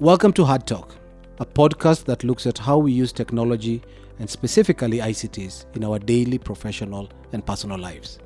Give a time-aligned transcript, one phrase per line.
[0.00, 0.94] Welcome to Hard Talk,
[1.40, 3.82] a podcast that looks at how we use technology
[4.18, 8.18] and specifically ICTs in our daily professional and personal lives.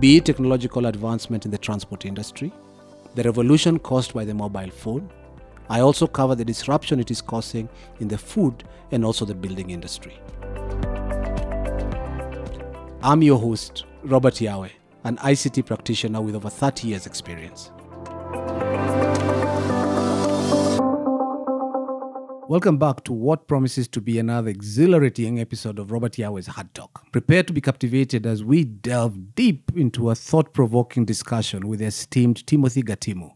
[0.00, 2.52] Be it technological advancement in the transport industry,
[3.14, 5.08] the revolution caused by the mobile phone,
[5.68, 7.68] I also cover the disruption it is causing
[8.00, 10.18] in the food and also the building industry.
[13.00, 14.70] I'm your host, Robert Yawe,
[15.04, 17.70] an ICT practitioner with over 30 years' experience.
[22.46, 27.10] Welcome back to what promises to be another exhilarating episode of Robert Yawe's Hard Talk.
[27.10, 32.46] Prepare to be captivated as we delve deep into a thought provoking discussion with esteemed
[32.46, 33.30] Timothy Gatimu,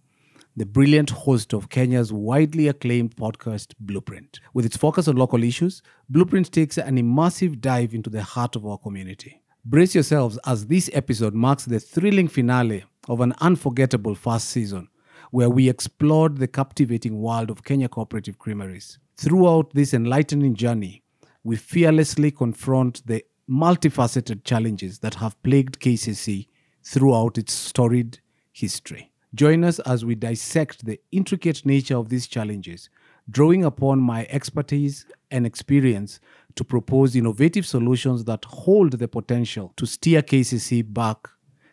[0.59, 4.41] the brilliant host of Kenya's widely acclaimed podcast, Blueprint.
[4.53, 5.81] With its focus on local issues,
[6.11, 9.41] Blueprint takes an immersive dive into the heart of our community.
[9.65, 14.89] Brace yourselves as this episode marks the thrilling finale of an unforgettable first season
[15.31, 18.99] where we explored the captivating world of Kenya cooperative creameries.
[19.17, 21.03] Throughout this enlightening journey,
[21.45, 26.47] we fearlessly confront the multifaceted challenges that have plagued KCC
[26.85, 28.21] throughout its storied
[28.53, 29.11] history.
[29.35, 32.89] Join us as we dissect the intricate nature of these challenges,
[33.31, 36.19] drawing upon my expertise and experience
[36.55, 41.29] to propose innovative solutions that hold the potential to steer KCC back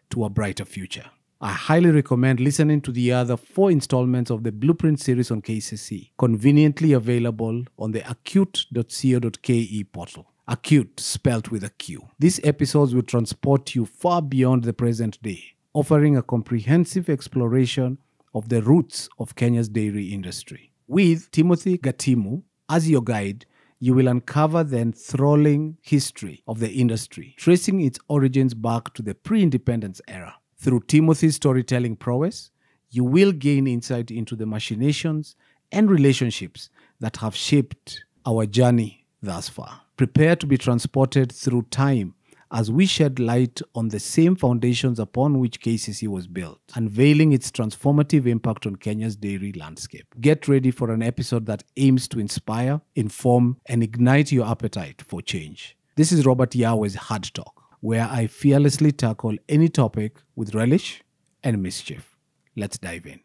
[0.10, 1.10] to a brighter future.
[1.42, 6.12] I highly recommend listening to the other four installments of the Blueprint series on KCC,
[6.18, 10.32] conveniently available on the aqute.co.ke portal.
[10.48, 12.08] Aqute, spelt with a Q.
[12.20, 17.98] These episodes will transport you far beyond the present day, offering a comprehensive exploration
[18.34, 20.72] of the roots of Kenya's dairy industry.
[20.88, 23.46] With Timothy Gatimu as your guide,
[23.80, 29.14] you will uncover the enthralling history of the industry, tracing its origins back to the
[29.16, 30.36] pre independence era.
[30.66, 32.50] Through Timothy's storytelling prowess,
[32.90, 35.36] you will gain insight into the machinations
[35.72, 39.82] and relationships that have shaped our journey thus far.
[39.96, 42.16] Prepare to be transported through time
[42.52, 47.52] as we shed light on the same foundations upon which KCC was built, unveiling its
[47.52, 50.08] transformative impact on Kenya's dairy landscape.
[50.20, 55.22] Get ready for an episode that aims to inspire, inform, and ignite your appetite for
[55.22, 55.78] change.
[55.96, 61.04] This is Robert Yawe's Hard Talk, where I fearlessly tackle any topic with relish
[61.44, 62.18] and mischief.
[62.56, 63.20] Let's dive in.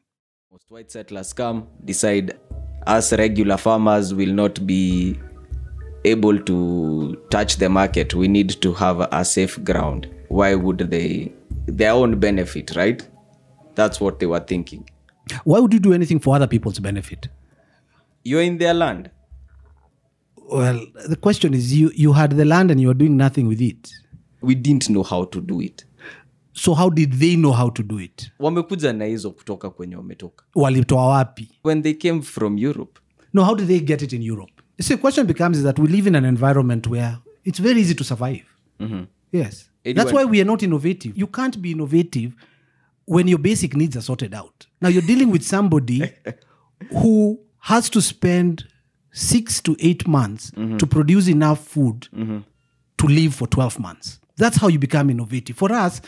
[0.52, 2.38] Most white settlers come, decide
[2.86, 5.18] us regular farmers will not be
[6.04, 8.12] able to touch the market.
[8.12, 10.08] We need to have a safe ground.
[10.28, 11.32] Why would they?
[11.64, 13.02] Their own benefit, right?
[13.76, 14.86] That's what they were thinking.
[15.44, 17.28] Why would you do anything for other people's benefit?
[18.24, 19.10] You're in their land.
[20.36, 23.62] Well, the question is you, you had the land and you were doing nothing with
[23.62, 23.90] it.
[24.42, 25.86] We didn't know how to do it.
[26.52, 28.30] So how did they know how to do it?
[28.38, 30.44] Wamekuja na hizo kutoka kwenye wametoka.
[30.54, 31.48] Walitoa wapi?
[31.64, 33.00] When they came from Europe,
[33.32, 34.52] No, how did they get it in Europe?
[34.80, 37.94] So the question becomes is that we live in an environment where it's very easy
[37.94, 38.44] to survive.
[39.32, 39.70] Yes.
[39.84, 41.12] Anyone- That's why we are not innovative.
[41.20, 42.32] You can't be innovative
[43.06, 44.66] when your basic needs are sorted out.
[44.80, 46.02] Now you're dealing with somebody
[47.02, 48.64] who has to spend
[49.12, 52.08] six to eight months to produce enough food
[52.96, 54.19] to live for 12 months.
[54.40, 55.56] That's how you become innovative.
[55.56, 56.00] For us,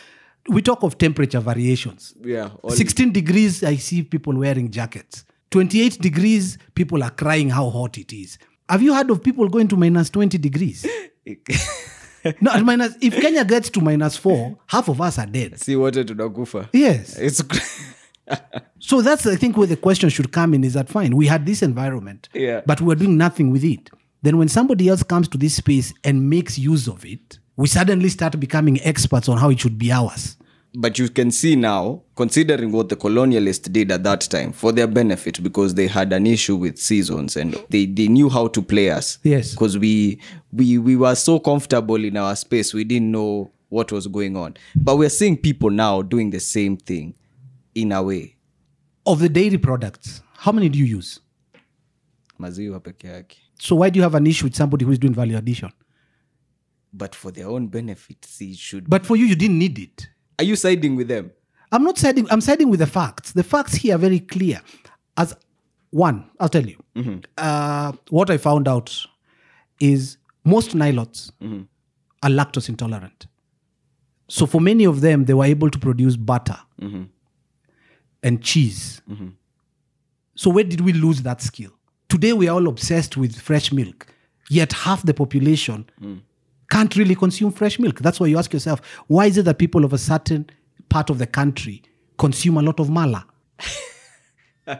[0.49, 2.15] we talk of temperature variations.
[2.25, 5.25] yeah, all 16 degrees, I see people wearing jackets.
[5.51, 8.39] 28 degrees, people are crying how hot it is.
[8.69, 10.87] Have you heard of people going to minus 20 degrees?
[12.41, 15.61] no, at minus, if Kenya gets to minus four, half of us are dead.
[15.61, 16.69] si wote tunakufa.
[16.73, 17.19] Yes.
[17.19, 17.43] It's
[18.79, 21.45] So that's, I think, where the question should come in is that fine, we had
[21.47, 22.63] this environment, Yeah.
[22.67, 23.91] but we're doing nothing with it.
[24.23, 28.09] Then when somebody else comes to this space and makes use of it, we suddenly
[28.09, 30.37] start becoming experts on how it should be ours.
[30.75, 34.87] but you can see now considering what the colonialists did at that time for their
[34.87, 38.91] benefit because they had an issue with seasons and they, they knew how to play
[38.91, 39.51] us Yes.
[39.51, 40.19] because we,
[40.53, 44.55] we we were so comfortable in our space we didn't know what was going on
[44.75, 47.15] but we're seeing people now doing the same thing
[47.75, 48.35] in a way
[49.05, 51.21] Of the dairy products, how many do you use?
[52.39, 55.15] maziwa peke yake So why do you have an issue with somebody who is doing
[55.15, 55.71] value addition?
[56.93, 60.09] But for their own benefit see should But for you, you didn't need it.
[60.39, 61.33] are you siding with them
[61.73, 62.27] I'm not siding.
[62.31, 63.33] I'm siding with the facts.
[63.33, 64.61] The facts here are very clear.
[65.17, 65.35] As
[65.91, 66.77] one, I'll tell you.
[66.95, 67.21] Mm-hmm.
[67.39, 68.95] Uh, what I found out
[69.81, 71.63] is most nilots mm-hmm.
[72.23, 73.27] are lactose intolerant.
[74.29, 77.05] So for many of them, they were able to produce butter mm-hmm.
[78.23, 79.01] and cheese.
[80.35, 81.71] So where did we lose that skill?
[82.09, 84.07] Today we are all obsessed with fresh milk,
[84.51, 86.21] yet half the population mm.
[86.73, 87.99] Can't really consume fresh milk.
[87.99, 90.49] That's why you ask yourself, why is it that people of a certain
[90.89, 91.83] part of the country
[92.17, 93.27] consume a lot of mala?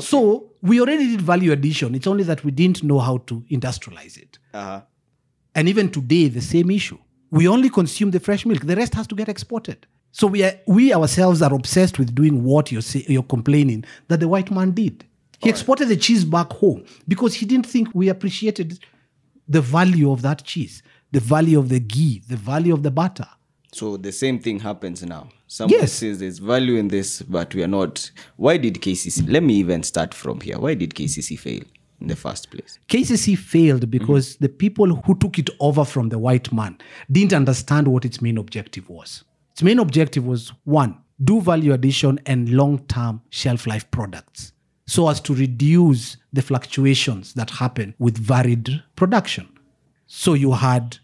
[0.00, 1.94] So we already did value addition.
[1.94, 4.40] It's only that we didn't know how to industrialize it.
[4.52, 4.80] Uh-huh.
[5.54, 6.98] And even today, the same issue.
[7.30, 8.66] We only consume the fresh milk.
[8.66, 9.86] The rest has to get exported.
[10.10, 14.18] So we are, we ourselves are obsessed with doing what you're say, you're complaining that
[14.18, 15.04] the white man did.
[15.40, 18.80] He exported the cheese back home because he didn't think we appreciated
[19.48, 20.82] the value of that cheese,
[21.12, 23.26] the value of the ghee, the value of the butter.
[23.72, 25.28] So the same thing happens now.
[25.48, 25.92] Someone Yes.
[25.92, 28.10] says there's value in this, but we are not.
[28.36, 29.28] Why did KCC?
[29.28, 30.58] Let me even start from here.
[30.58, 31.62] Why did KCC fail
[32.00, 32.78] in the first place?
[32.88, 36.78] KCC failed because the people who took it over from the white man
[37.10, 39.24] didn't understand what its main objective was.
[39.52, 44.52] Its main objective was one, do value addition and long term shelf life products
[44.86, 49.48] so as to reduce the fluctuations that happen with varied production.
[50.06, 50.98] So you had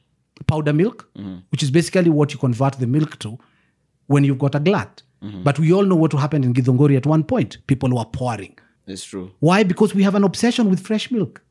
[0.47, 1.39] powder milk, mm-hmm.
[1.51, 3.39] which is basically what you convert the milk to
[4.07, 5.03] when you've got a glut.
[5.23, 5.43] Mm-hmm.
[5.43, 7.59] But we all know what happened in Githunguri at one point.
[7.67, 8.57] People were pouring.
[8.87, 9.33] It's true.
[9.41, 9.63] Why?
[9.63, 11.43] Because we have an obsession with fresh milk.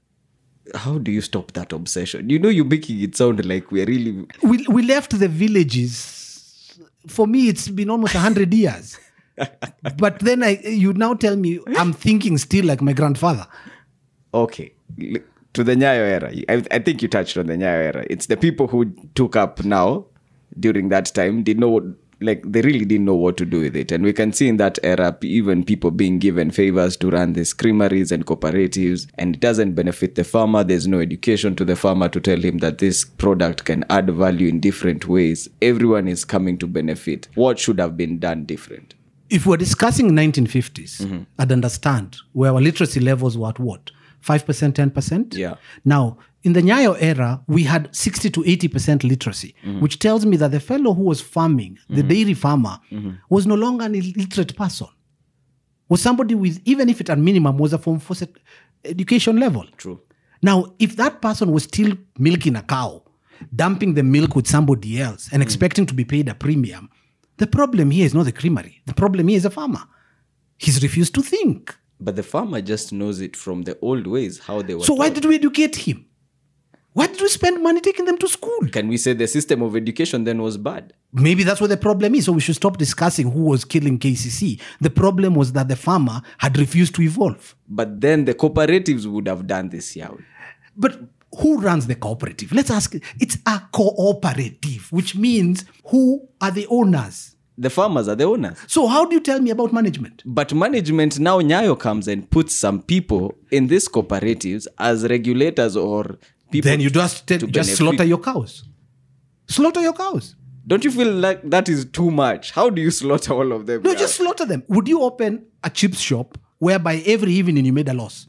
[0.75, 2.29] How do you stop that obsession?
[2.29, 4.25] You know, you're making it sound like we're really.
[4.43, 6.79] we, we left the villages.
[7.07, 8.99] For me, it's been almost 100 years.
[9.97, 13.47] But then I, you now tell me I'm thinking still like my grandfather.
[14.33, 14.73] Okay.
[15.53, 16.31] To the Nyayo era.
[16.47, 18.05] I, I think you touched on the Nyayo era.
[18.09, 20.05] It's the people who took up now
[20.59, 21.83] during that time did know what,
[22.21, 23.91] like they really didn't know what to do with it.
[23.91, 27.53] And we can see in that era even people being given favors to run these
[27.53, 30.63] creameries and cooperatives and it doesn't benefit the farmer.
[30.63, 34.49] There's no education to the farmer to tell him that this product can add value
[34.49, 35.49] in different ways.
[35.61, 37.29] Everyone is coming to benefit.
[37.35, 38.95] What should have been done different?
[39.29, 41.23] If we're discussing 1950s, mm-hmm.
[41.37, 43.91] I'd understand where our literacy levels were at what?
[44.25, 45.35] 5%, 10%?
[45.35, 45.55] Yeah.
[45.85, 49.81] Now, in the Nyayo era, we had 60 to 80% literacy, mm-hmm.
[49.81, 52.07] which tells me that the fellow who was farming, the mm-hmm.
[52.07, 52.79] dairy farmer,
[53.29, 54.87] was no longer an illiterate person.
[55.89, 58.15] Was somebody with, even if it at minimum was a form for
[58.85, 59.65] education level.
[59.77, 59.99] True.
[60.41, 63.03] Now, if that person was still milking a cow,
[63.55, 66.89] dumping the milk with somebody else, and expecting to be paid a premium,
[67.39, 68.81] the problem here is not the creamery.
[68.85, 69.81] The problem here is the farmer.
[70.57, 71.75] He's refused to think.
[71.99, 74.83] But the farmer just knows it from the old ways, how they were.
[74.83, 76.05] So why did we educate him?
[76.93, 78.67] Why did we spend money taking them to school?
[78.71, 80.93] Can we say the system of education then was bad?
[81.13, 82.25] Maybe that's what the problem is.
[82.25, 84.59] So we should stop discussing who was killing KCC.
[84.81, 87.55] The problem was that the farmer had refused to evolve.
[87.67, 90.09] But then the cooperatives would have done this, yeah.
[90.75, 90.99] But
[91.37, 92.51] who runs the cooperative?
[92.51, 92.95] Let's ask.
[93.19, 97.35] It's a cooperative, which means who are the owners?
[97.57, 98.57] The farmers are the owners.
[98.67, 100.23] So how do you tell me about management?
[100.25, 106.17] But management now Nyayo comes and puts some people in these cooperatives as regulators or
[106.51, 106.71] people.
[106.71, 107.75] then you just tell, just benefit.
[107.75, 108.63] slaughter your cows.
[109.47, 110.35] Slaughter your cows.
[110.65, 112.51] Don't you feel like that is too much?
[112.51, 113.81] How do you slaughter all of them?
[113.81, 114.63] No, just slaughter them.
[114.69, 118.27] Would you open a chips shop whereby every evening you made a loss?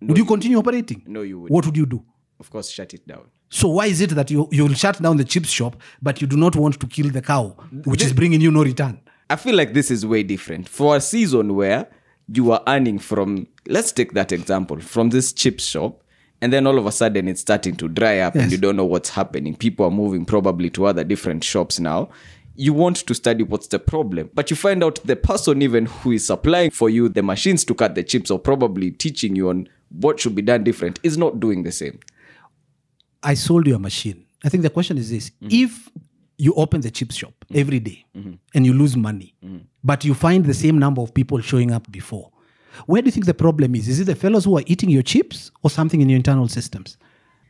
[0.00, 1.02] would you continue operating?
[1.06, 1.50] No, you would.
[1.50, 2.04] What would you do?
[2.40, 3.24] Of course, shut it down.
[3.48, 6.36] So why is it that you you'll shut down the chips shop, but you do
[6.36, 9.00] not want to kill the cow, which is bringing you no return?
[9.30, 10.68] I feel like this is way different.
[10.68, 11.88] For a season where
[12.28, 16.02] you are earning from, let's take that example, from this chip shop,
[16.40, 18.84] and then all of a sudden it's starting to dry up and you don't know
[18.84, 19.54] what's happening.
[19.54, 22.10] People are moving probably to other different shops now.
[22.56, 26.12] You want to study what's the problem, but you find out the person, even who
[26.12, 29.68] is supplying for you the machines to cut the chips or probably teaching you on
[29.90, 31.98] what should be done different, is not doing the same.
[33.24, 34.26] I sold you a machine.
[34.44, 35.48] I think the question is this: mm-hmm.
[35.50, 35.88] If
[36.36, 37.58] you open the chip shop mm-hmm.
[37.58, 38.34] every day mm-hmm.
[38.54, 39.34] and you lose money,
[39.82, 42.30] but you find the same number of people showing up before,
[42.86, 43.88] where do you think the problem is?
[43.88, 46.96] Is it the fellows who are eating your chips or something in your internal systems?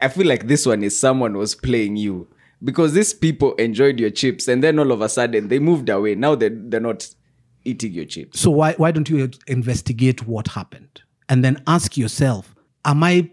[0.00, 2.28] I feel like this one is someone was playing you
[2.62, 6.14] because these people enjoyed your chips and then all of a sudden they moved away.
[6.14, 7.08] Now they they're not
[7.64, 8.40] eating your chips.
[8.40, 12.54] So why why don't you investigate what happened and then ask yourself,
[12.84, 13.30] am I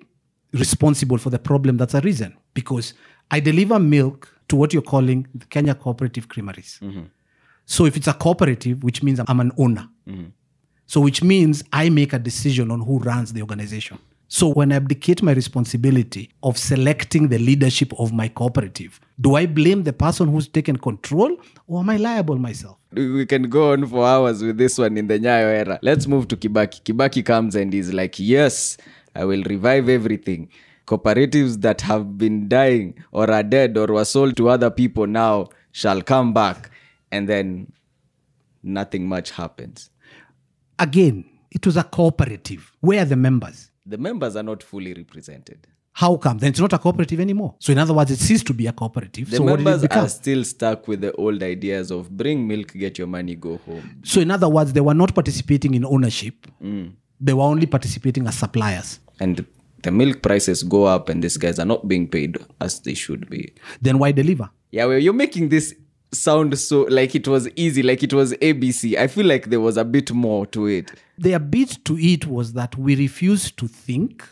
[0.54, 2.36] responsible for the problem that's arisen?
[2.54, 2.94] Because
[3.30, 6.80] I deliver milk to what you're calling the Kenya Cooperative Creameries.
[6.82, 7.04] Mm-hmm.
[7.66, 9.88] So if it's a cooperative, which means I'm an owner.
[10.08, 10.26] Mm-hmm.
[10.86, 13.98] So which means I make a decision on who runs the organization.
[14.28, 19.46] So when I abdicate my responsibility of selecting the leadership of my cooperative, do I
[19.46, 21.36] blame the person who's taken control
[21.68, 22.78] or am I liable myself?
[22.94, 25.80] We we can go on for hours with this one in the Nyayo era.
[25.82, 26.82] Let's move to Kibaki.
[26.82, 28.78] Kibaki comes and is like, Yes,
[29.16, 30.50] I will revive everything.
[30.88, 35.50] Cooperatives that have been dying or are dead or were sold to other people now
[35.72, 36.72] shall come back.
[37.12, 37.72] And then
[38.64, 39.90] nothing much happens.
[40.80, 42.72] Again, it was a cooperative.
[42.80, 43.72] Where are the members?
[43.86, 45.68] The members are not fully represented.
[45.94, 46.38] How come?
[46.38, 47.56] Then it's not a cooperative anymore.
[47.60, 49.30] So in other words, it ceased to be a cooperative.
[49.30, 52.48] The so what did it members are still stuck with the old ideas of bring
[52.48, 54.02] milk, get your money, go home.
[54.04, 56.48] So in other words, they were not participating in ownership.
[56.64, 56.94] Mm.
[57.22, 59.00] They were only participating as suppliers.
[59.20, 59.46] And
[59.84, 63.30] the milk prices go up, and these guys are not being paid as they should
[63.30, 63.54] be.
[63.82, 64.50] Then why deliver?
[64.72, 65.76] Yeah, well, you're making this
[66.14, 68.98] sound so like it was easy, like it was ABC.
[68.98, 70.92] I feel like there was a bit more to it.
[71.18, 74.28] Their bit to it was that we refuse to think,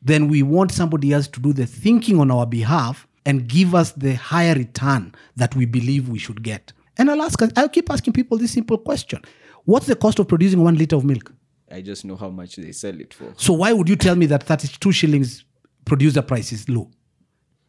[0.00, 3.92] then we want somebody else to do the thinking on our behalf and give us
[3.92, 6.72] the higher return that we believe we should get.
[6.98, 9.22] And I'll ask, I'll keep asking people this simple question:
[9.64, 11.32] What's the cost of producing one liter of milk?
[11.72, 13.32] I just know how much they sell it for.
[13.36, 15.44] So why would you tell me that 32 shillings
[15.84, 16.90] producer price is low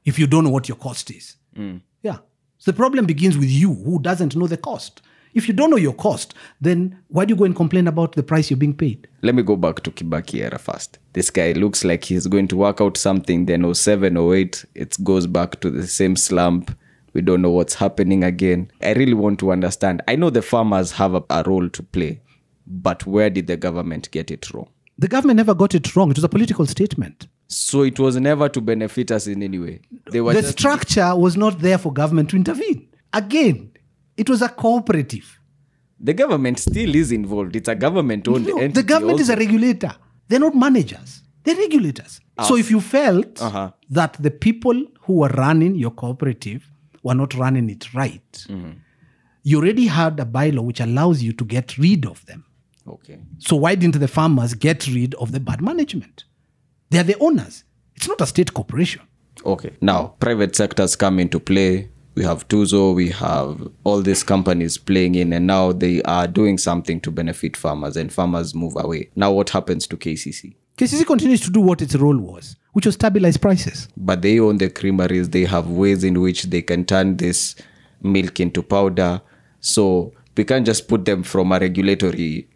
[0.06, 1.38] if you don't know what your cost is?
[1.56, 1.82] Mm.
[2.02, 2.18] Yeah.
[2.58, 5.02] So the problem begins with you who doesn't know the cost.
[5.34, 8.22] If you don't know your cost, then why do you go and complain about the
[8.22, 9.08] price you're being paid?
[9.24, 11.00] Let me go back to Kibaki era first.
[11.14, 15.26] This guy looks like he's going to work out something, then 07, 08, it goes
[15.26, 16.76] back to the same slump.
[17.14, 18.72] We don't know what's happening again.
[18.82, 20.02] I really want to understand.
[20.08, 22.22] I know the farmers have a, a role to play,
[22.65, 24.70] but where did the government get it wrong?
[24.98, 26.12] The government never got it wrong.
[26.12, 27.27] It was a political statement.
[27.48, 29.82] So it was never to benefit us in any way.
[30.05, 32.88] The structure was not there for government to intervene.
[33.12, 33.72] Again,
[34.17, 35.39] it was a cooperative.
[36.00, 37.55] the government still is involved.
[37.55, 38.82] It's a government-owned No, entity.
[38.82, 39.96] the government is a regulator.
[40.27, 41.22] They're not managers.
[41.43, 42.20] They're regulators.
[42.48, 43.72] So if you felt Uh-huh.
[43.89, 46.62] that the people who were running your cooperative
[47.03, 48.46] were not running it right,
[49.43, 52.43] you already had a bylaw which allows you to get rid of them.
[52.88, 53.20] Okay.
[53.40, 56.25] So why didn't the farmers get rid of the bad management?
[56.90, 57.63] They are the owners.
[57.96, 59.02] It's not a state corporation.
[59.46, 59.72] Okay.
[59.82, 61.90] Now, private sectors come into play.
[62.16, 66.60] We have Tuzo, we have all these companies playing in, and now they are doing
[66.60, 69.10] something to benefit farmers, and farmers move away.
[69.16, 70.54] Now, what happens to KCC?
[70.78, 73.88] KCC continues to do what its role was, which was stabilize prices.
[73.98, 77.56] But they own the creameries, they have ways in which they can turn this
[78.04, 79.22] milk into powder.
[79.60, 82.48] So, we can't just put them from a regulatory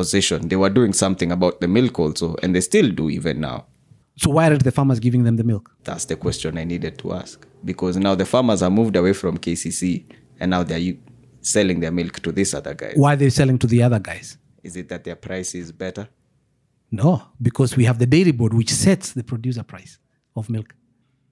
[0.00, 0.38] position.
[0.50, 3.58] They were doing something about the milk also, and they still do even now.
[4.22, 5.64] So why aren't the farmers giving them the milk?
[5.88, 7.46] That's the question I needed to ask.
[7.70, 10.04] Because now the farmers are moved away from KCC
[10.40, 10.94] and now they're
[11.40, 12.92] selling their milk to this other guy.
[12.94, 14.38] Why are they selling to the other guys?
[14.62, 16.08] Is it that their price is better?
[16.90, 17.12] No,
[17.48, 19.98] because we have the dairy board which sets the producer price
[20.34, 20.74] of milk.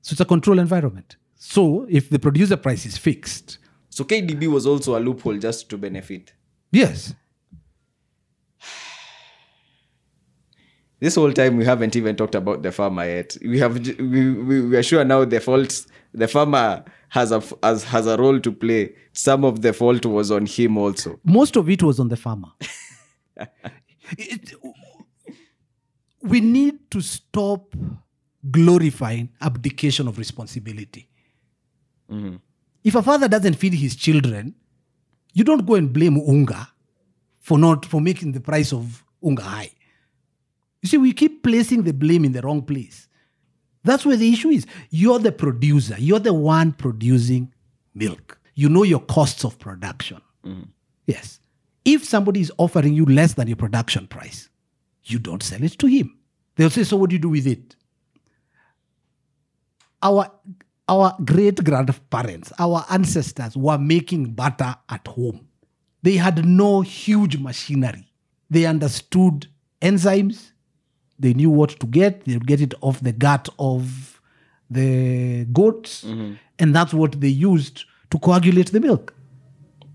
[0.02, 1.16] So it's a control environment.
[1.36, 3.58] So if the producer price is fixed,
[3.96, 6.24] So KDB was also a loophole just to benefit.
[6.72, 7.14] yes,
[11.04, 13.36] This whole time we haven't even talked about the farmer yet.
[13.42, 15.84] We have we, we, we are sure now the fault
[16.14, 18.94] the farmer has a has, has a role to play.
[19.12, 21.20] Some of the fault was on him also.
[21.22, 22.48] most of it was on the farmer.
[24.16, 24.54] It-
[26.22, 27.74] we need to stop
[28.50, 31.06] glorifying abdication of responsibility.
[32.10, 32.36] Mm-hmm.
[32.82, 34.54] If a father doesn't feed his children,
[35.34, 36.68] you don't go and blame Unga
[37.40, 39.70] for not for making the price of Unga high.
[40.84, 43.08] You see, we keep placing the blame in the wrong place.
[43.84, 44.66] That's where the issue is.
[44.90, 47.54] You're the producer, you're the one producing
[47.94, 48.38] milk.
[48.54, 50.20] You know your costs of production.
[50.44, 50.64] Mm-hmm.
[51.06, 51.40] Yes.
[51.86, 54.50] If somebody is offering you less than your production price,
[55.04, 56.18] you don't sell it to him.
[56.56, 57.76] They'll say, So what do you do with it?
[60.02, 60.30] Our
[60.86, 65.48] our great grandparents, our ancestors were making butter at home.
[66.02, 68.12] They had no huge machinery.
[68.50, 69.46] They understood
[69.80, 70.50] enzymes.
[71.18, 72.24] They knew what to get.
[72.24, 74.20] They would get it off the gut of
[74.70, 76.04] the goats.
[76.04, 76.34] Mm-hmm.
[76.58, 79.14] And that's what they used to coagulate the milk.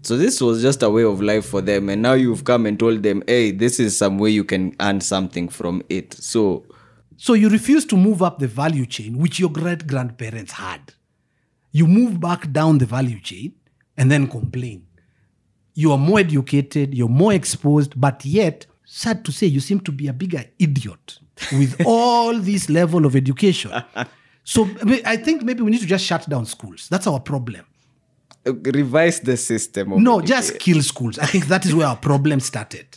[0.01, 2.79] So this was just a way of life for them, and now you've come and
[2.79, 6.63] told them, "Hey, this is some way you can earn something from it." So
[7.21, 10.93] So you refuse to move up the value chain, which your great grandparents had.
[11.73, 13.55] You move back down the value chain
[13.97, 14.85] and then complain.
[15.73, 19.91] You are more educated, you're more exposed, but yet, sad to say, you seem to
[19.91, 21.19] be a bigger idiot
[21.53, 23.71] with all this level of education.
[24.43, 24.67] So
[25.05, 26.87] I think maybe we need to just shut down schools.
[26.89, 27.65] That's our problem.
[28.47, 30.01] uh, revise the system.
[30.03, 31.19] No, just kill schools.
[31.19, 32.87] I think that is where our problem started.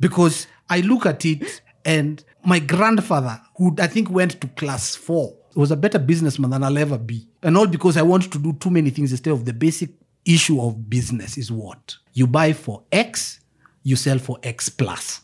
[0.00, 5.34] because I look at it and my grandfather, who I think went to class four,
[5.54, 7.26] was a better businessman than I'll ever be.
[7.42, 9.90] And all because I want to do too many things instead of the basic
[10.24, 11.96] issue of business is what?
[12.14, 13.40] You buy for X,
[13.82, 15.20] you sell for X plus.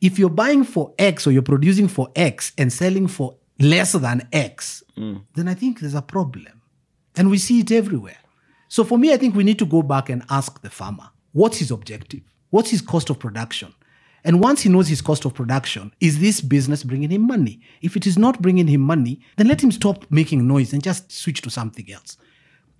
[0.00, 4.26] If you're buying for X or you're producing for X and selling for less than
[4.32, 4.82] X,
[5.34, 6.62] then I think there's a problem.
[7.16, 8.18] And we see it everywhere.
[8.68, 11.58] So for me, I think we need to go back and ask the farmer what's
[11.58, 12.22] his objective?
[12.50, 13.74] What's his cost of production?
[14.24, 17.60] And once he knows his cost of production, is this business bringing him money?
[17.82, 21.10] If it is not bringing him money, then let him stop making noise and just
[21.12, 22.16] switch to something else.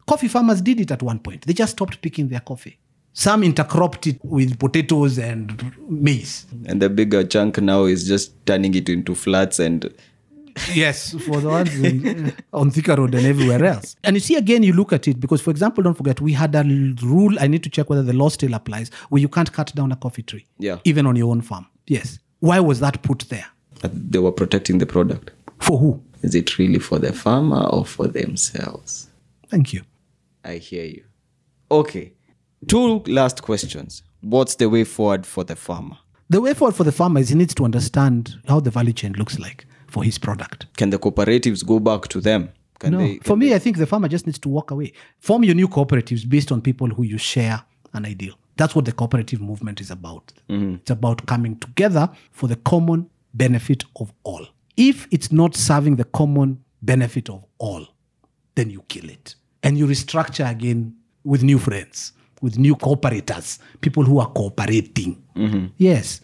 [0.06, 1.46] Coffee farmers did it at one point.
[1.46, 2.78] They just stopped picking their coffee.
[3.12, 6.46] Some intercropped it with potatoes and maize.
[6.66, 9.92] And the bigger chunk now is just turning it into flats and
[10.74, 13.94] Yes, for the ones in, on Thika Road and everywhere else.
[14.02, 16.52] And you see, again, you look at it because, for example, don't forget, we had
[16.56, 16.64] a
[17.02, 17.36] rule.
[17.38, 19.96] I need to check whether the law still applies where you can't cut down a
[19.96, 20.78] coffee tree, Yeah.
[20.84, 21.66] even on your own farm.
[21.86, 22.18] Yes.
[22.40, 23.46] Why was that put there?
[23.84, 25.30] they were protecting the product.
[25.60, 26.02] For who?
[26.22, 29.08] Is it really for the farmer or for themselves?
[29.48, 29.82] Thank you.
[30.44, 31.04] I hear you.
[31.70, 32.12] Okay.
[32.66, 34.02] Two last questions.
[34.20, 35.96] What's the way forward for the farmer?
[36.28, 39.12] The way forward for the farmer is he needs to understand how the value chain
[39.12, 40.66] looks like for his product.
[40.76, 42.50] Can the cooperatives go back to them?
[42.78, 44.92] Can no, they for me, I think the farmer just needs to walk away.
[45.18, 47.62] Form your new cooperatives based on people who you share
[47.94, 48.34] an ideal.
[48.56, 50.32] That's what the cooperative movement is about.
[50.50, 50.74] Mm-hmm.
[50.74, 54.46] It's about coming together for the common benefit of all.
[54.76, 57.86] If it's not serving the common benefit of all,
[58.54, 59.34] then you kill it.
[59.62, 65.22] And you restructure again with new friends, with new cooperators, people who are cooperating.
[65.36, 65.66] Mm-hmm.
[65.76, 66.20] Yes.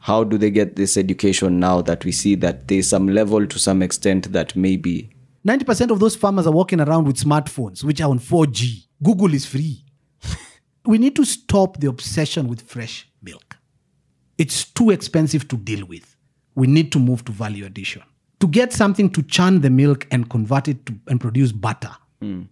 [0.00, 3.58] how do they get this education now that we see that there's some level to
[3.58, 5.10] some extent that maybe
[5.46, 8.86] 90% of those farmers are walking around with smartphones, which are on 4G.
[9.02, 9.84] Google is free.
[10.86, 13.56] we need to stop the obsession with fresh milk.
[14.36, 16.16] It's too expensive to deal with.
[16.54, 18.02] We need to move to value addition.
[18.40, 22.42] To get something to churn the milk and convert it to, and produce butter hmm.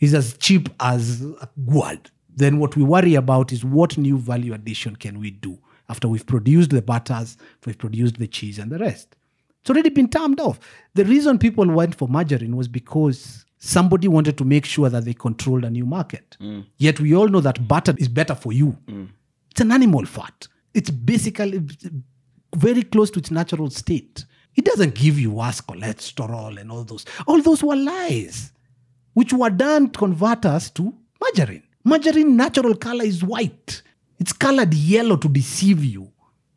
[0.00, 1.24] is as cheap as
[1.66, 2.10] gourd.
[2.36, 6.26] Then what we worry about is what new value addition can we do after we've
[6.26, 7.36] produced the butters,
[7.66, 9.16] we've produced the cheese and the rest.
[9.60, 10.58] It's already been termed off.
[10.94, 15.14] The reason people went for margarine was because somebody wanted to make sure that they
[15.14, 16.36] controlled a new market.
[16.40, 16.66] Mm.
[16.76, 18.76] Yet we all know that butter is better for you.
[18.86, 19.08] Mm.
[19.50, 20.48] It's an animal fat.
[20.74, 21.62] It's basically
[22.54, 24.24] very close to its natural state.
[24.54, 27.04] It doesn't give you cholesterol and all those.
[27.26, 28.52] All those were lies,
[29.14, 31.63] which were done to convert us to margarine.
[31.84, 33.82] Margarine natural color is white.
[34.18, 36.10] It's colored yellow to deceive you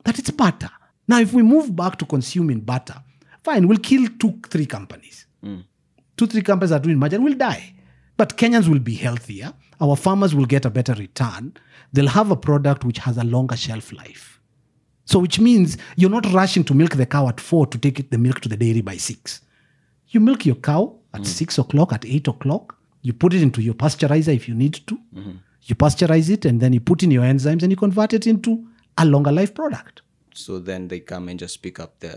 [0.05, 0.69] that it's butter.
[1.07, 2.95] Now, if we move back to consuming butter,
[3.43, 5.25] fine, we'll kill two, three companies.
[5.43, 5.61] Hmm.
[6.15, 7.73] Two, three companies are doing margarine will die.
[8.15, 9.53] But Kenyans will be healthier.
[9.79, 11.53] Our farmers will get a better return.
[11.93, 14.41] They'll have a product which has a longer shelf life.
[15.05, 18.11] So, which means you're not rushing to milk the cow at four to take it,
[18.11, 19.41] the milk to the dairy by six.
[20.07, 21.25] You milk your cow at hmm.
[21.25, 22.76] six o'clock, at eight o'clock.
[23.07, 24.95] You put it into your pasteurizer if you need to.
[25.69, 28.51] You pasteurize it and then you put in your enzymes and you convert it into
[28.97, 29.95] a longer life product.
[30.45, 32.13] so then they come and just pick up the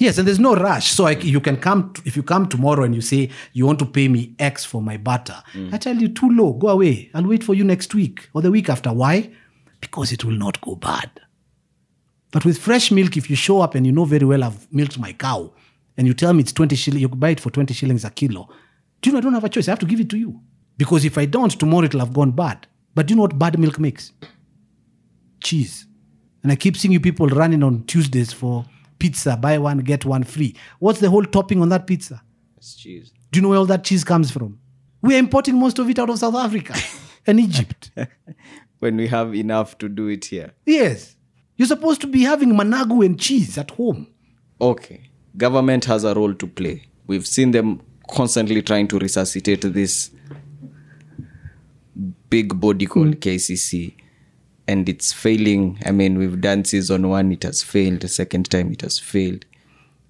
[0.00, 0.86] Yes, and there's no rush.
[0.96, 3.80] So like you can come to, if you come tomorrow and you say you want
[3.80, 5.74] to pay me X for my butter, mm.
[5.74, 6.52] I tell you too low.
[6.52, 7.10] Go away.
[7.14, 8.92] I'll wait for you next week or the week after.
[8.92, 9.16] Why?
[9.80, 11.10] Because it will not go bad.
[12.30, 14.98] But with fresh milk, if you show up and you know very well I've milked
[15.00, 15.40] my cow,
[15.96, 18.48] and you tell me it's twenty shillings, you buy it for twenty shillings a kilo.
[19.00, 19.68] Do you know I don't have a choice?
[19.68, 20.40] I have to give it to you
[20.76, 22.66] because if I don't, tomorrow it'll have gone bad.
[22.94, 24.12] But do you know what bad milk makes?
[25.42, 25.86] Cheese.
[26.42, 28.64] And I keep seeing you people running on Tuesdays for
[28.98, 30.54] pizza, buy one, get one free.
[30.78, 32.22] What's the whole topping on that pizza?
[32.56, 33.12] It's cheese.
[33.30, 34.58] Do you know where all that cheese comes from?
[35.02, 36.74] We're importing most of it out of South Africa
[37.26, 37.90] and Egypt.
[38.80, 40.52] When we have enough to do it here.
[40.64, 41.16] Yes.
[41.56, 44.06] You're supposed to be having managu and cheese at home.
[44.60, 45.10] Okay.
[45.36, 46.84] Government has a role to play.
[47.08, 50.10] We've seen them constantly trying to resuscitate this
[52.30, 53.20] big body called hmm.
[53.20, 53.94] KCC.
[54.66, 55.78] And it's failing.
[55.86, 58.00] I mean, we've done season one, it has failed.
[58.00, 59.46] The second time, it has failed.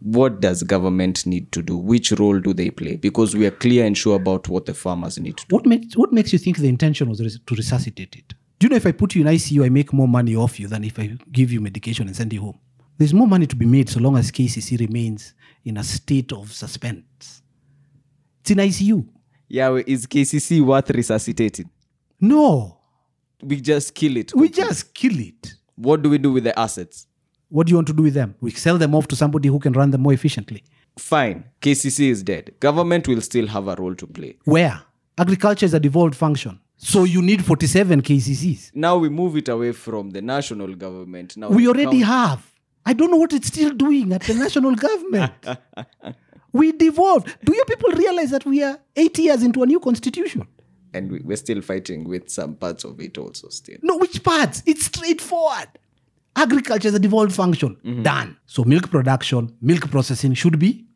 [0.00, 1.76] What does government need to do?
[1.76, 2.96] Which role do they play?
[2.96, 5.56] Because we are clear and sure about what the farmers need to do.
[5.56, 8.34] What makes what makes you think the intention was res- to resuscitate it?
[8.58, 10.66] Do you know if I put you in ICU, I make more money off you
[10.66, 12.58] than if I give you medication and send you home?
[12.96, 15.34] There's more money to be made so long as KCC remains
[15.64, 17.04] in a state of suspense.
[18.48, 18.58] It's in
[18.88, 19.06] ICU.
[19.48, 21.68] Yeah, is KCC worth resuscitating?
[22.20, 22.78] No,
[23.42, 24.32] We just kill it.
[24.34, 25.54] we just kill it.
[25.76, 27.06] What do we do with the assets?
[27.50, 28.34] What do you want to do with them?
[28.40, 30.64] We sell them off to somebody who can run them more efficiently.
[30.98, 32.54] Fine, KCC is dead.
[32.58, 34.36] Government will still have a role to play.
[34.44, 34.80] Where?
[35.18, 36.58] Agriculture is a devolved function.
[36.78, 38.70] So you need 47 KCCs.
[38.74, 41.36] Now we move it away from the national government.
[41.36, 42.52] Now We already coun- have.
[42.86, 45.32] I don't know what it's still doing at the national government.
[46.52, 47.36] we devolved.
[47.44, 50.46] Do you people realize that we are eight years into a new constitution?
[50.94, 53.78] and we, we're still fighting with some parts of it also still.
[53.82, 54.62] No, which parts?
[54.66, 55.68] It's straightforward.
[56.36, 57.76] Agriculture is a devolved function.
[57.84, 58.02] Mm-hmm.
[58.02, 58.36] Done.
[58.46, 60.86] So milk production, milk processing should be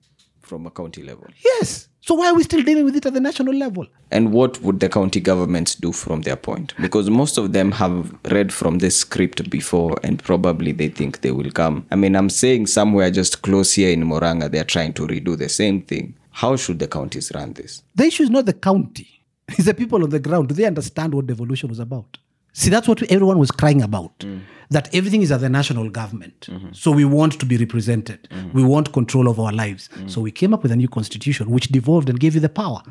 [0.42, 1.26] from a county level.
[1.44, 1.88] Yes.
[2.00, 3.86] So why are we still dealing with it at the national level?
[4.10, 6.74] And what would the county governments do from their point?
[6.80, 11.30] Because most of them have read from this script before and probably they think they
[11.30, 11.86] will come.
[11.90, 15.48] I mean, I'm saying somewhere just close here in Murang'a, they're trying to redo the
[15.48, 16.14] same thing.
[16.30, 17.82] How should the counties run this?
[17.94, 19.08] The issue is not the county.
[19.48, 20.48] It's the people on the ground.
[20.48, 22.18] Do they understand what devolution was about?
[22.52, 24.18] See, that's what everyone was crying about.
[24.20, 24.40] Mm.
[24.70, 26.46] That everything is at the national government.
[26.50, 26.72] Mm-hmm.
[26.72, 28.28] So we want to be represented.
[28.30, 28.52] Mm-hmm.
[28.52, 29.88] We want control of our lives.
[29.88, 30.10] Mm.
[30.10, 32.82] So we came up with a new constitution which devolved and gave you the power.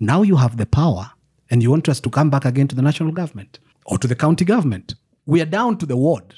[0.00, 1.10] Now you have the power
[1.50, 4.14] and you want us to come back again to the national government or to the
[4.16, 4.94] county government.
[5.26, 6.34] We are down to the ward.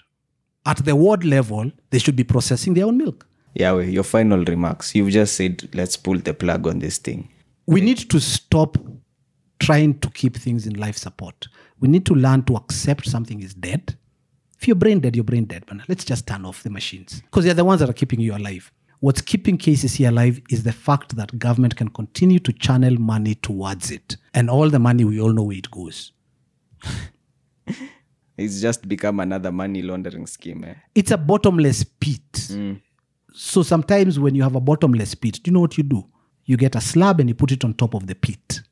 [0.67, 3.27] At the ward level, they should be processing their own milk.
[3.59, 4.95] Yawe, your final remarks.
[4.95, 7.29] You've just said, let's pull the plug on this thing.
[7.67, 8.77] we need to stop
[9.61, 11.49] trying to keep things in life support.
[11.83, 13.97] We need to learn to accept something is dead.
[14.59, 17.45] If you're brain dead, you're brain dead, But Let's just turn off the machines because
[17.45, 18.71] they're the ones that are keeping you alive.
[19.01, 23.91] What's keeping KCC alive is the fact that government can continue to channel money towards
[23.91, 24.17] it.
[24.33, 26.13] And all the money, we all know where it goes.
[28.39, 30.65] It's just become another money laundering scheme.
[30.65, 30.75] Eh?
[30.95, 32.51] It's a bottomless pit.
[33.35, 36.05] So sometimes when you have a bottomless pit, do you know what you do?
[36.47, 38.63] You get a slab and you put it on top of the pit.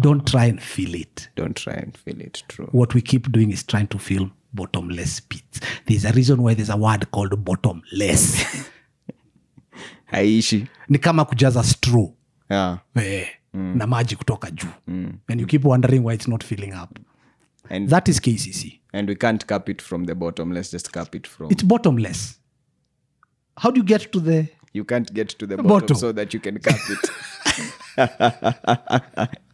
[0.00, 1.28] Don't try and feel it.
[1.36, 2.68] Don't try and feel it true.
[2.72, 5.60] what we keep doing is trying to feel bottomless pits.
[5.86, 8.44] There's a reason why there's a word called bottomless.
[10.12, 10.66] Haishi.
[10.88, 12.08] ni kama kujaza straw
[12.50, 12.78] Yeah.
[12.94, 14.68] eh, na maji kutoka juu
[15.28, 16.98] and you keep wondering why it's not filling up
[17.70, 20.52] And that is kcc and we can't cap it from the bottom.
[20.52, 21.50] Let's just cap it from.
[21.50, 22.40] it's bottomless
[23.56, 25.96] how do you get to the you can't get to the bottom, Bottom.
[25.96, 27.10] so that you can cap it.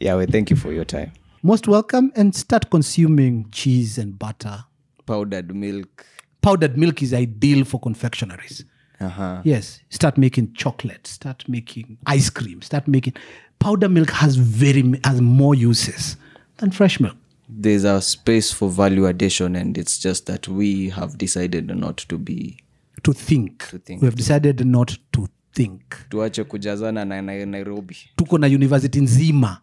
[0.00, 1.10] yeah, thank you for your time.
[1.42, 4.64] most welcome and start consuming cheese and butter
[5.06, 6.04] Powdered milk.
[6.42, 8.64] powdered milk is ideal for confectionaries
[9.00, 9.40] Uh-huh.
[9.44, 13.12] Yes, start making chocolate, start making ice cream, start making
[13.58, 16.16] powder milk has very has more uses
[16.56, 17.14] than fresh milk.
[17.48, 22.16] There's a space for value addition, and it's just that we have decided not to
[22.18, 22.56] be
[23.02, 23.68] To think.
[23.70, 24.00] To think.
[24.02, 25.82] We have decided not to think.
[26.08, 27.96] tuache kujazana na na- Nairobi.
[28.16, 29.60] Tuko na university nzima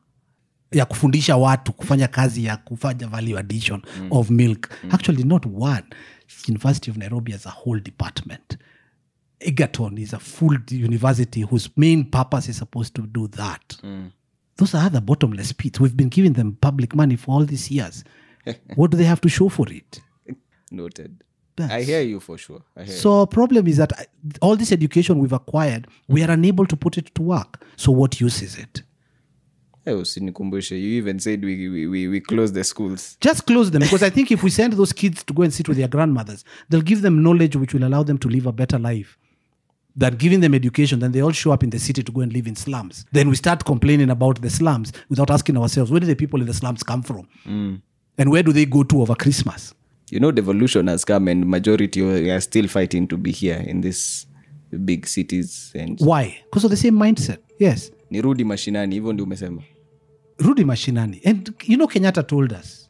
[0.73, 4.69] ya kufundisha watu kufanya kazi ya kufanya value addition of milk.
[4.91, 5.83] Actually not one.
[6.47, 8.57] University of Nairobi has a whole department.
[9.39, 13.77] Egerton is a full university whose main purpose is supposed to do that.
[14.57, 15.79] Those are the bottomless pits.
[15.79, 18.03] We've been giving them public money for all these years.
[18.75, 20.01] what do they have to show for it?
[20.71, 21.23] Noted.
[21.55, 22.62] That's- I hear you for sure.
[22.86, 23.27] So you.
[23.27, 24.03] problem is that uh,
[24.41, 27.62] all this education we've acquired, we are unable to put it to work.
[27.75, 28.83] So what use is it?
[29.86, 30.76] Hey, usinikumbushe.
[30.82, 33.17] You even said we, we, we, we close the schools.
[33.22, 35.67] Just close them because I think if we send those kids to go and sit
[35.67, 38.80] with their grandmothers, they'll give them knowledge which will allow them to live a better
[38.80, 39.17] life.
[39.96, 42.34] Than giving them education, then they all show up in the city to go and
[42.34, 43.06] live in slums.
[43.12, 46.48] Then we start complaining about the slums without asking ourselves, where do the people in
[46.48, 47.28] the slums come from?
[48.17, 49.74] And where do they go to over Christmas?
[50.10, 54.26] You know, devolution has come, and majority are still fighting to be here in these
[54.86, 55.72] big cities.
[55.76, 56.39] And Why?
[56.46, 57.38] Because of the same mindset.
[57.60, 57.91] Yes.
[58.12, 59.62] nirudi mashinani, hivyo ndio umesema.
[60.43, 61.21] Rudi mashinani.
[61.25, 62.89] And you know kenyatta told us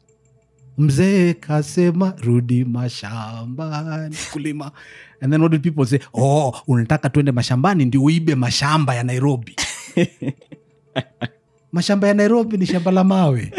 [0.78, 4.16] mzee kasema rudi mashambani.
[4.32, 4.72] Kulima.
[5.20, 6.00] And then what did people say?
[6.14, 9.56] Oh unataka tuende mashambani ndio uibe mashamba ya nairobi.
[11.72, 13.52] Mashamba ya nairobi ni shamba la mawe.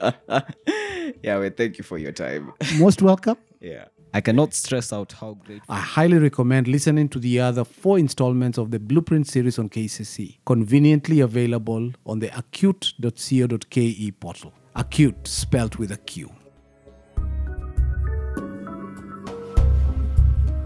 [1.22, 2.52] Yeah, well, thank you for your time.
[2.78, 3.36] most welcome.
[3.60, 3.86] Yeah.
[4.14, 5.62] I cannot stress out how great.
[5.68, 10.38] I highly recommend listening to the other four installments of the Blueprint series on KCC,
[10.46, 14.52] conveniently available on the aqute.co.ke portal.
[14.76, 16.30] Aqute, spelt with a Q.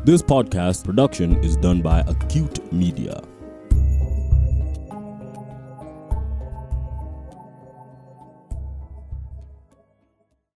[0.05, 3.22] This podcast production is done by Aqute Media.